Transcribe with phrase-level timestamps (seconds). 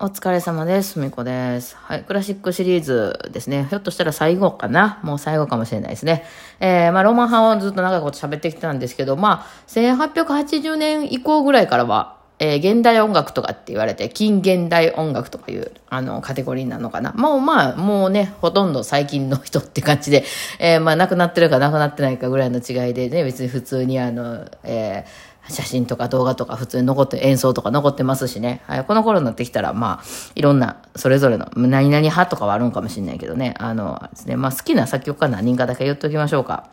[0.00, 1.00] お疲れ様です。
[1.00, 1.74] みこです。
[1.76, 2.04] はい。
[2.04, 3.66] クラシックシリーズですね。
[3.68, 6.22] ひょっとしたら最後かなもう最後かもしれないですね。
[6.60, 17.10] えー、まあ、ロマン派をずっと長いこと喋ってきたんですけど、まあ、1880年以降ぐらいからは、えー、現代音楽とかって言われて、近現代音楽とかいう、あの、カテゴリーなのかな。
[17.14, 20.22] もうまあ、もうね、ほとんど最近の人って感じで、
[20.60, 28.62] えー、まあ、亡くなってるか亡くなってないかぐらいの違いでね、別に普通にあの、えー、写真とか動画とか普通に残って、演奏とか残ってますしね。
[28.66, 33.54] はい、この頃になってきたら、まあ、いろんな、それぞれの、何々派とかはあるんかもしれないけどね。
[33.58, 36.68] あの、ですね、まあ好きな作曲家何人かだけ言っておきましょうか。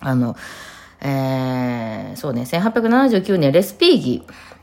[0.00, 0.36] あの、
[1.00, 4.22] えー、そうね、1879年、レスピーギ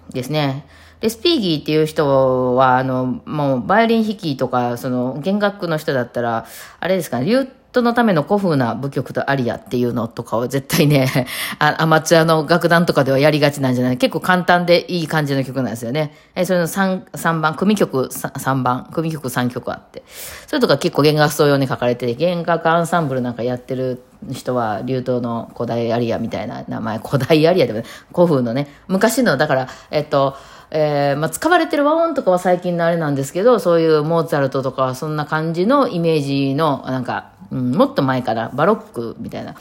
[0.09, 0.65] ーですね。
[1.01, 6.45] レスピーギーっていう人は、あの、もう、バイオリン弾きとか、その、弦楽の人だったら、
[6.79, 11.27] あれですかね、リュトのための古風な舞曲とアリアっていうのとかを絶対ね、
[11.59, 16.13] アマチュアの楽団とかではやりがちなんじゃない結構簡単でいい感じの曲なんですよね。
[16.35, 20.03] えそれの3、3番、組曲 3, 3番、組曲3曲あって。
[20.47, 30.35] それとか結構弦楽奏用に書かれて、弦楽アンサンブルなんかやってる人は、流頭の古代アリアみたいな名前、古代アリアでも、ね、古風のね、昔の、だから、えっと、
[30.71, 39.55] えー、まあ、使われてる和音とかは最近のあれなんですけど、そういうモーツァルトとかはそんな感じのイメージの、なんか、うん、もっと前から、バロックみたいな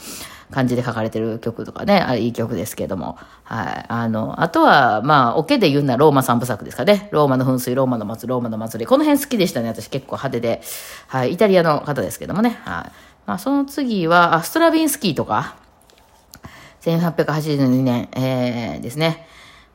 [0.51, 3.17] 感じで書かれてる曲とかね、あれいい曲ですけども。
[3.43, 3.85] はい。
[3.87, 7.09] あの、あとは、まあ、オケで言うならローマ三部作ですかね。
[7.11, 8.87] ローマの噴水、ローマの祭り、ローマの祭り。
[8.87, 9.69] この辺好きでしたね。
[9.69, 10.61] 私結構派手で。
[11.07, 11.33] はい。
[11.33, 12.59] イタリアの方ですけどもね。
[12.65, 12.91] はい。
[13.25, 15.55] まあ、その次は、あストラビンスキーとか、
[16.81, 19.27] 1882年、えー、ですね。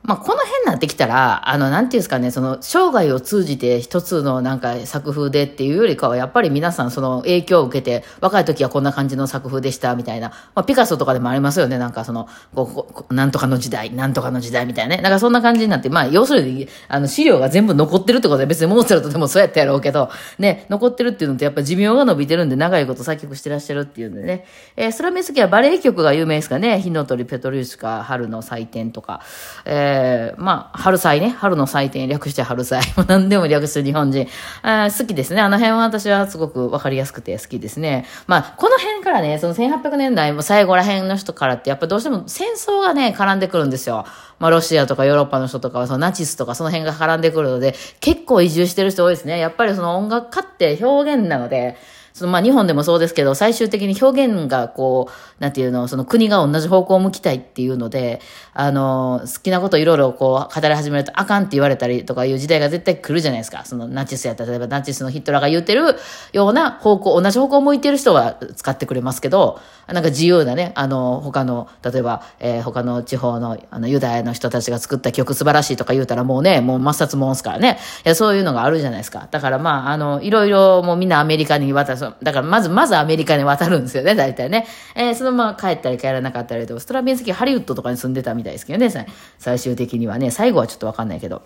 [0.07, 10.29] まあ、この辺になってきたら、あの、なんていうんですかね、その、生涯を通じて一つのなんか作風でっていうよりかは、やっぱり皆さんその影響を受けて、若い時はこんな感じの作風でした、みたいな。
[10.53, 15.01] まあ、ピカソとかでもありますよね、なんかその、こう、なんとかの時代、なんとかの時代みたいなね。
[15.01, 24.45] なんかそんな感じになって、まあ、要するに、あの、資料が全部残ってるってことで、別にモーツァルトでもそうやったやろうけど、ね、残ってるっていうのってやっぱ寿命が伸びてるんで、長いこと作曲してらっしゃるっていうんでね。
[24.75, 26.79] えー、スラメスキはバレエ曲が有名ですかね。
[26.79, 29.21] 火の鳥、ペトリューシカ、春の祭典とか。
[29.65, 31.29] えー、えまあ、春祭ね。
[31.29, 32.81] 春の祭典略して春祭。
[33.07, 34.27] 何でも略して日本人。
[34.61, 35.41] あ好きですね。
[35.41, 38.05] あの辺は私はすごくわかりやすくて好きですね。
[38.27, 44.05] まあ、この辺からね、その1800年代も最後ら辺の人からって、やっぱどうしても戦争がね、絡んでくるんですよ。
[44.39, 49.39] まあ、ロシアとかヨーロッパの人とかは、そのナチスとかその辺が絡んでくるので、結構移住してる人多いですね。
[49.39, 51.77] やっぱりその音楽家って表現なので、
[52.15, 58.21] そのまあ日本でもそうですけど、最終的に表現がこう、なんていうの、その国が同じ方向を向きたいっていうので、
[58.53, 63.65] あの、好きなこといろいろこう語り始めるとあかんって言われたりとかいう時代が絶対来るじゃないですか。
[63.65, 65.97] そのナチスやったら、例えばナチスのヒットラーが言ってる
[66.31, 77.77] ような方向、同じ方向を向いてる人は使ってくれますけど、なんか自由なね、あの、他の、例えば、えー、他の地方のあのユダヤの人たちが作った曲素晴らしいとか言うたらもうね、もう抹殺もんすからね。
[78.05, 79.27] いや、そういうのがあるじゃないですか。
[79.31, 82.04] だからまあ、あの、いろいろもうみんなアメリカに渡す。
[82.05, 84.67] そうだからまず、まずアメリカに渡るんですよね、大体ね。
[84.95, 88.89] えー、そのまま帰ったり帰らなかったりと、ストラビンスキーハリウッドとかに住んでたみたいですけどね、
[89.39, 91.41] 最終的にはね、最後はちょっとわかんないけど。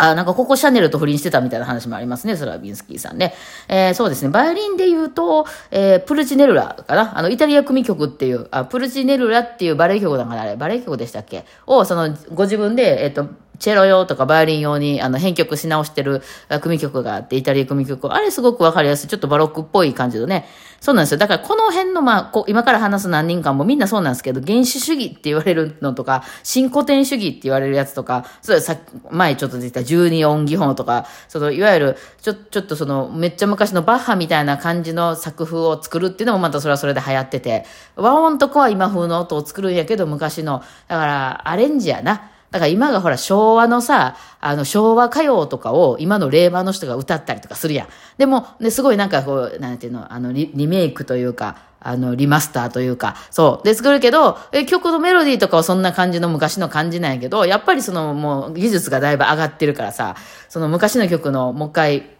[0.00, 3.34] あ、なんかここシャネルと不倫してたみたいな話もありますね、ストラビンスキーさんね。
[3.66, 11.44] えー、そうですね、バイオリンで言うと、えー、プルチネルラかなあの、イタリア組曲っていう、あ、プルチネルラっていうバレエ曲だからあれ、バレエ曲でしたっけ？
[11.66, 13.26] を、その、ご自分で、えっ、ー、と、
[13.58, 16.22] チェロ用とかバイオリン用にあの編曲し直してる
[16.60, 18.12] 組曲があって、イタリア組曲。
[18.12, 19.08] あれすごくわかりやすい。
[19.08, 20.46] ちょっとバロックっぽい感じのね。
[20.80, 21.18] そうなんですよ。
[21.18, 28.76] だからこの辺のまあ、こ今から話す何人かもみんなそうなんですけど、原始主義って言われるのとか、新古典主義って言われるやつとか、そうさ
[29.10, 37.64] 前ちょっと出てた十二音技法とか、そのいわゆるちょ、ちょっとそのめっちゃ昔のバッハみたいな感じの作風を作るっていうのもまたそれはそれで流行ってて、
[37.96, 42.30] 和音とかは今風の音を作るんやけど、昔の、だからアレンジやな。
[42.50, 47.88] だから今がほら昭和のさ、あの昭和歌謡とかを今の令和の人が歌ったりとかするやん。
[48.16, 53.66] でも、ね、すごいなんかこう、なんていうの、あのリ、リメイクというか、あの、リマスターというか、そう。
[53.66, 60.16] で、作るけど、え、曲のメロディーとかはそんな感じの昔の感じなんやけど、やっぱりそのもう技術がだいぶ上がってるからさ、
[60.48, 62.18] その昔の曲のもう一回、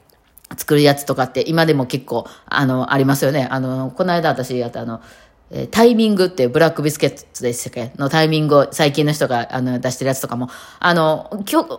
[0.57, 3.47] 作るやつとかって今でも結構、あの、ありますよね。
[3.51, 5.03] あの、この間私やったあの、
[5.50, 7.93] えタイミングってブラックビスケットでしたっけ？
[7.97, 10.49] のタイミングを最近の人があの出してるやつとかも、
[10.79, 11.31] あの、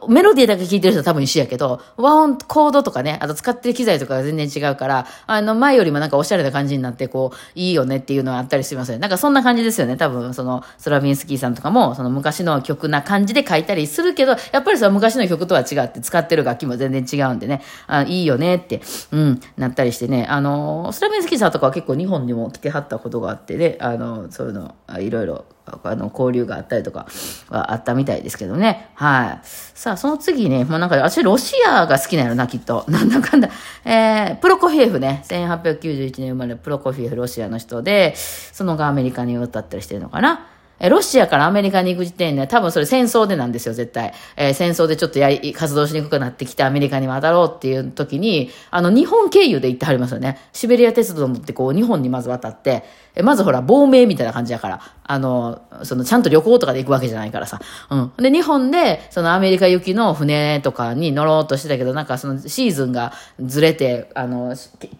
[0.07, 8.97] メロディーだけ聴いてる人は多分一緒やけど、和音、コードとかね、あと使ってる機材とかが全然違うから、あの、前よりもなんかおしゃれな感じになって、こう、いいよねっていうのはあったりしますね。
[8.97, 9.97] なんかそんな感じですよね。
[9.97, 18.81] 多分、その、スラビンスキーさんとかも、その昔の曲な感じで書いたりするけど、やっぱりその昔の曲とは違って使ってる楽器も全然違うんでね、あいいよねって、
[19.11, 25.45] うん、なったりしてね、あの、スラビンスキーさんとかは結構日本にも来てはったことがあって、ね、あの、そういうの、いろいろ、
[25.83, 27.07] あの、交流があったりとか
[27.49, 28.89] はあったみたいですけどね。
[28.95, 29.39] はい。
[29.43, 32.85] さあ、その次ね、もうなんか、私、ロシアが好きなのな、きっと。
[32.89, 33.49] なんだかんだ。
[33.85, 40.47] えー、プロコフィエフね、1891年生まれプロコフィエフ、ロシアの人で、その後アメリカに渡ったりしてるのかな。
[40.87, 44.13] ロシアからアメリカに行く時点で、多分それ戦争でなんですよ、絶対。
[44.37, 50.39] えー、戦争でちょっとやり、活動しにくくなってきてアメリカに渡ろうっていう時に、あの、日本経由で行ってはりますよね。
[50.53, 52.83] シベリア鉄道乗ってこう、日本にまず渡って、
[53.15, 57.59] えまずほら、亡命みたいな感じやから、あの、その、ちゃんと旅行とかで行くわけじゃないからさ。
[57.89, 58.11] うん。
[58.17, 63.11] で、日本で、そのアメリカ行きの船とかに乗ろうとしてたけど、なんかそのシーズンが
[63.43, 64.49] ずれて、あの、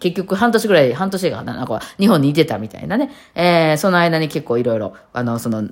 [0.00, 3.12] 結局半年ぐらい、半年がなんか日本にいてたみたいなね。
[3.36, 5.68] えー、その間に結構いろいろ、あの、その、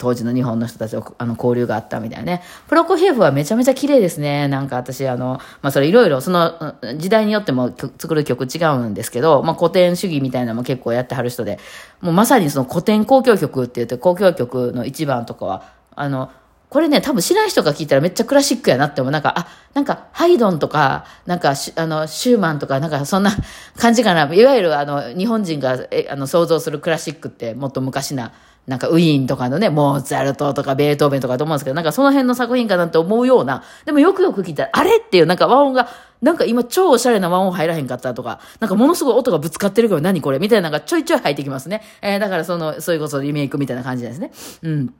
[0.00, 2.42] 当時の日本の人たちとあの交流があったみたいなね。
[2.66, 4.48] プロコフィエフはめちゃめちゃ綺麗ですね。
[4.48, 11.60] なんか私、あの、まあ、それいろいろ、その、時代によっても作る曲違うんですけど、まあ、古典主義みたいなのも結構やってはる人で、
[12.00, 16.30] もうまさにその古典交響曲って言って、交響曲の一番とかは、あの、
[16.68, 19.12] これね、多分知らない人が聞いたらめっちゃクラシックやなって思う。
[19.12, 23.30] なんか、あ、なんか、ハイドンとか、なんか、あの、シューマンとか、なんか、そんな
[23.78, 24.22] 感じかな。
[24.34, 28.32] いわゆる、あの、日本人が、え、あの、想像するクラシックって、もっと昔な、
[28.66, 35.88] なんか、ウィーンとかのね、モーツァルトとか、ベートーベンとかと思うんですけど、なんか、その辺の作品かなって思うような、でもよくよく聞いたら、あれっていう、なんか、和音が、
[36.22, 41.82] なんか今超おしゃれな和音入らへんかったとか、なんかものすごい音がぶつかってるけど何これみたいなのがちょいちょい入ってきますね。
[42.00, 44.32] えー、だからその、そういうことでリメイクみたいな感じですね。
[44.62, 44.94] うん。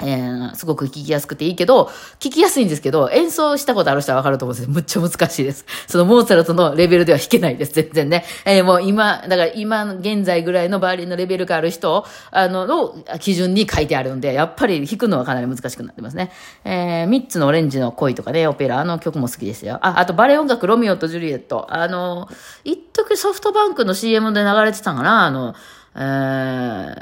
[0.00, 5.64] えー、すごく聞きやすくていいけど、聞きやすいんですけど、演奏したことある人はわかると思うんですよむっちゃ難しいです。
[5.86, 8.24] そのモーツァルトのレベルでは弾けないです、全然ね。
[8.44, 16.32] えー、もう今、だから今現在ぐらいのバイオリンのレベルがある人、あの、の基準に書いてあるんで、やっぱり弾くのはかなり難しくなってますね。
[16.64, 19.78] えー、三つのオレンジの恋とかね、オペラ、の曲も好きですよ。
[19.82, 21.66] あ、あとバレエ音楽、ロミオとジュリエット。
[21.70, 22.28] あの、
[22.64, 25.54] 一時ソフトバンクの CM で流れてたかな、あの、
[25.94, 25.98] え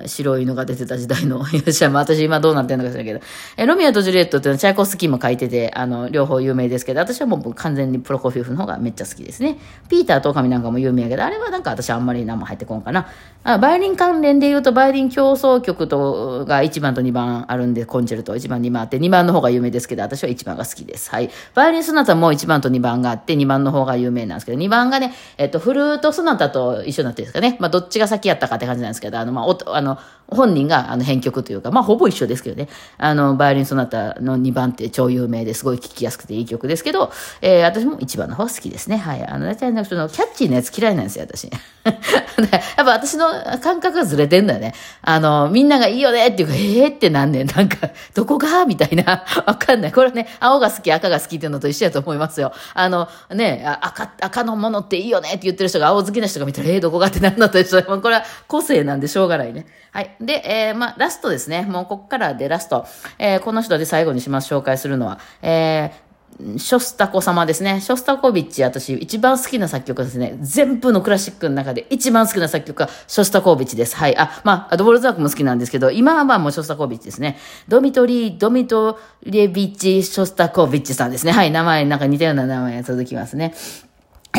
[0.05, 3.21] ー、白い犬が出てた時代の、 よっしゃ、私今どうなってんのか知らんけど、
[3.57, 9.59] え、ロミオとジュリエットっていうのはチャイコスキーも書いてて、あの、両方有名ですけど、私はもう完全にプロコフィフの方がめっちゃ好きですね。
[9.89, 13.07] ピーターとカミなんかも有名やけど、あれはなんか私あんまり何も入ってこんかな。
[13.43, 21.11] あバイオリン関連で言うと、バイオリン競争曲とが1番と2番あるんで、コンチェルト1番2番あって、2番の方が有名ですけど、私は1番が好きです。
[21.11, 21.31] はい。
[21.55, 27.57] バイオリンソナタも1番と2番があって、2番の方が有名なんですけど、2番がね、えっと、フルートソナタと一緒になってるんですかね。
[27.61, 29.99] まあ、どっちが先やったかって感じじなんですけど、あの、まあ、おあの、
[30.31, 32.69] 本人があの編曲というか、まあほぼ一緒ですけどね。
[32.99, 37.11] あの、バイオリンソナタの2番って超有名ですごい聴きやすくていい曲ですけど、
[37.43, 38.97] えー、私も1番の方が好きですね。
[38.97, 39.27] はい。
[39.27, 41.51] あの、大体そのキャッチーなやつ嫌いなんですよ、私。
[41.85, 43.27] やっぱ私の
[43.61, 44.75] 感覚がずれてんだよね。
[45.03, 47.47] あの、みんながいいよねっていうか、ええー、ってなんねん。
[47.47, 48.67] なんか、どこが？
[48.67, 49.25] みたいな。
[49.47, 49.93] わかんない。
[49.93, 52.53] これね、青が好き、赤が好きっていうのと一緒やと思いますよ。
[52.75, 57.09] あの、ね、赤、赤のものっていいよねって言ってる人が青好きな人が見たら、ええー、どこが？
[57.09, 57.83] ってなんのと一緒。
[58.01, 59.67] これは個性なんでしょうがないね。
[59.93, 60.17] はい。
[60.21, 61.63] で、えー、まあ、ラストですね。
[61.63, 62.87] もうこっからでラスト。
[63.19, 64.53] えー、この人で最後にします。
[64.53, 65.19] 紹介するのは。
[65.43, 66.11] えー、
[66.59, 67.81] ショスタコ様ですね。
[67.81, 70.39] ショスタコビッチ、私、一番好きな作曲ですね。
[70.41, 73.97] 全部のクラシックの中で一番好きな作曲は、ショスタコビッチです。
[73.97, 74.17] はい。
[74.17, 77.39] あ、まあ、ドボルザークも好きなんですけど、今はまあもうショスタコビッチですね。
[77.69, 81.33] ドミトリー、ドミトリエビッチ、ショスタコビッチさんですね。
[81.33, 81.51] はい。
[81.51, 83.55] 名前、なんか似たような名前が続きますね。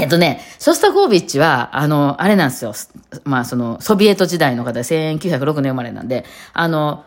[0.02, 2.74] えっとね、ソスタコービッチは、あの、あれなんですよ。
[3.24, 7.06] まあ、その、ソビエト時代の方で1906年生まれなんで、あの、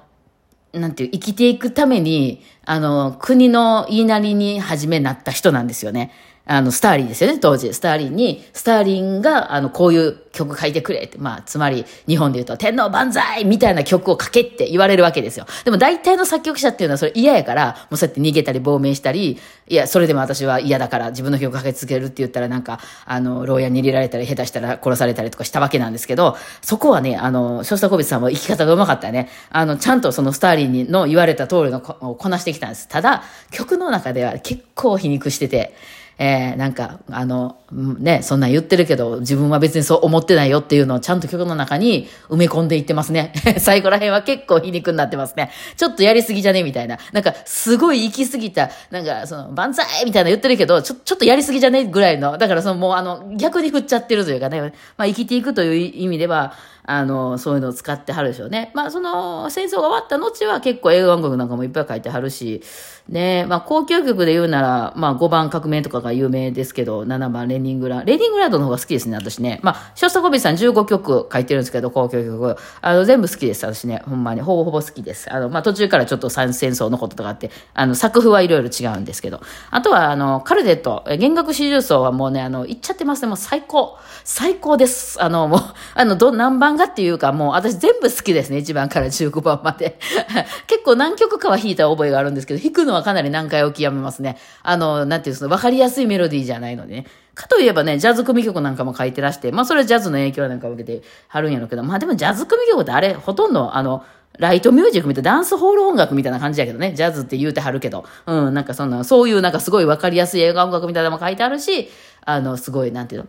[0.73, 6.12] なんていう、生きていくために、あの、国の言いなりに初めなった人なんですよね。
[6.46, 7.72] あの、スターリンですよね、当時。
[7.72, 15.46] スターリンに、スターリンが、あの、こういう曲書いてくれって、まあ、つまり、日本で言うと、天皇万歳みたいな曲を書けって言われるわけですよ。
[15.65, 29.31] でも、大体の作曲者っていうのはそれ嫌やから、もうそうやって逃げたり亡命したり、いや、それでも私は嫌だから自分の曲書き続けるって言ったら、なんか、あの、牢屋に入れられたり、下手したら殺されたりとかしたわけなんですけど、そこはね、あの、ショスタコビツさんも生き方がうまかったね。
[29.48, 32.86] あの、ちゃんとそのスターリンの言われた通りのをこなしてきたんです。
[32.86, 35.74] ただ、曲の中では結構皮肉してて、
[36.18, 43.32] えー、なんか、あの、ね、そんな言ってるけど、自分は別にそう思ってないよっていうのをちゃんと曲の中に埋め込んでいってますね。
[43.58, 45.50] 最後ら辺は結構皮肉になってますね。
[45.76, 46.98] ちょっとやりすぎじゃねみたいな。
[47.12, 54.60] なんか、すごい行き過ぎた、なんか、その、万歳みたいな言ってるけど、ちょ、ちょっとやりすぎじゃねぐらいの、だからそのもうあの、逆に振っちゃってるというかね、
[54.96, 56.54] まあ生きていくという意味では、
[56.86, 58.70] あの、そういうのを使ってはるでしょうね。
[58.74, 62.62] まあ、その、戦争が終わった後は結構映画音楽なんかもいっぱい書いてはるし、
[63.08, 69.60] ね、まあ、交響曲で言うなら、まあ、5番革命とかが有名ですけど、7番レニングラード、レニングラードの方が好きですね、私ね。
[69.62, 72.56] まあ、ショスタコビさん15曲書いてるんですけど、交響曲。
[72.81, 74.03] あの、全部好きです、私ね。
[74.06, 74.41] ほんまに。
[74.41, 75.32] ほぼほぼ好きです。
[75.32, 79.41] あの、まあ、途中からちょっと戦争のこととかあって、あの、作風はいろいろ違うんですけど。
[79.70, 83.29] あとは、あの、カルデット、弦楽四重奏はもうね、あの、言っちゃってますね。
[83.29, 83.98] もう最高。
[84.24, 85.22] 最高です。
[85.22, 85.60] あの、もう、
[85.94, 88.58] あの、ど、何番がっていうか、もう私全部好きですね。
[88.58, 89.98] 1番から15番まで。
[90.66, 94.38] 結構何曲かは弾いた覚えがあるんですけど、弾くのはかなり何回おきやめますね。
[94.62, 97.06] あの、なんていうんですか、りやすいメロディーじゃないのでね。
[97.34, 104.04] かといえばね、ジャズ組曲なんかも書いてらして、まあそれはジャズの影響なんかを受けてはるんやろうけど、まあでもジャズ組曲ってあれ、ほとんどあの、
[104.38, 111.88] ライトミュージックみたいな、ダンスホール音楽みたいな感じやけどね、ジャズって言うてはるけど、うん、なんかそんな、そういうなんかすごいわかりやすい映画音楽みたいなのも書いてあるし、
[112.24, 113.28] あの、すごい、なんていう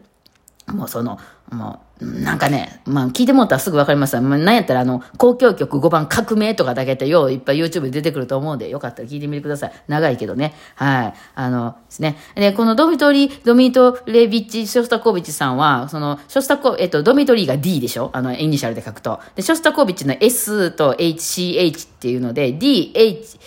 [0.67, 1.19] の、もうその、
[1.51, 9.71] もう、なんかね、まあ聞いてもらったらすぐわかりますまあ、なんやったらあの、交響曲5番革命とかだけってよういっぱい YouTube で出てくると思うんで、よかったら聞いてみてください。
[9.87, 10.53] 長いけどね。
[10.75, 11.13] はい。
[11.35, 12.17] あの、ですね。
[12.35, 18.09] で、このドミトリー、ドミトレビッチ・ショスタコービッチさんは、その、ショスタコ、えっと、ドミトリーが D でしょ？
[18.11, 19.21] あの、イニシャルで書くと。
[19.35, 23.39] で、ショスタコービッチの S と HCH っていうので、DH、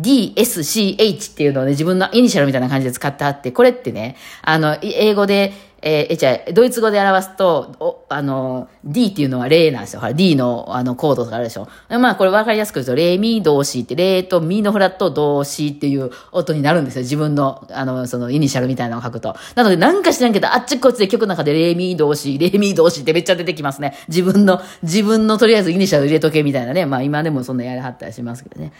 [0.00, 5.52] DSCH っていうのをね、自分のイニシャルみたいな感じで使ってあって、これってね、あの、英語で、
[5.82, 10.00] えー、じゃ、ドイツ語で表すと、お、あの、D っていうのはレなんですよ。
[10.00, 11.68] ほら、D の、あの、コードとかあるでしょ。
[11.88, 17.02] まあ、これ分かりやすく言うと、レミ、ドシって、レとミのフラット、ドシっていう音になるんですよ。
[17.02, 19.36] 自分の、あの、その、イニシャルみたいなのを書くと。
[19.54, 23.94] なので、なんか知らんけど、あっちこっちで曲の中で、レミ、ドシ、レミ、ドシってめっちゃ出てきますね。
[24.08, 26.86] 自分の、自分のとりあえずイニシャル入れとけみたいなね。
[26.86, 28.72] まあ、今でもそんなやりはったりしますけどね。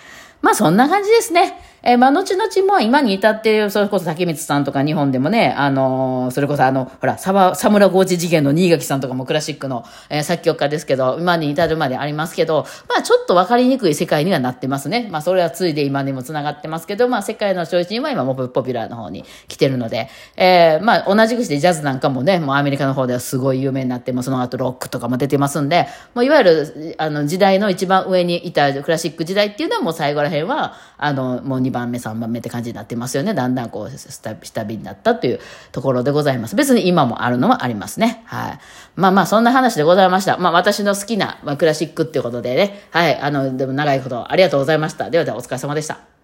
[0.42, 1.60] まあそんな感じですね。
[1.88, 15.08] えー、まあ後々も今に至ってる、それこそ竹光さんとか日本でもね、あのー、それこそあの、ほら、サバ、サムラゴーチ事件の新垣さんとかもクラシックの、えー、作曲家ですけど、今に至るまでありますけど、まあちょっとわかりにくい世界にはなってますね。
[15.12, 33.34] まあそれはついで今にも繋がってますけど、まあ世界の超人は今もポピュラーの方に来てるので、えー、まあ同じくしてジャズなんかもね、もうアメリカの方ではすごい有名になって、もその後ロックとかも出てますんで、もういわゆる、あの時代の一番上にいたクラシック時代っていうのはもう最後ら辺は、あの、もう2番目、3番目って感じになってますよね。
[33.34, 35.40] だんだんこう、下火になったという
[35.72, 36.56] ところでございます。
[36.56, 38.22] 別に今もあるのはありますね。
[38.26, 38.58] はい。
[38.94, 40.38] まあまあ、そんな話でございました。
[40.38, 42.88] まあ私の好きな、まあ、クラシックっていうことでね。
[42.90, 43.18] はい。
[43.18, 45.10] あの、でも長いことありがとうございました。
[45.10, 46.15] ではではお疲れ様でした。